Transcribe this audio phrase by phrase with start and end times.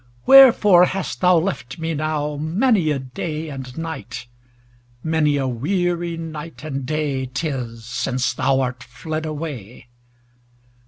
[0.25, 4.25] Wherefore hast thou left me now Many a day and night?
[5.03, 9.89] Many a weary night and day 'Tis since thou art fled away.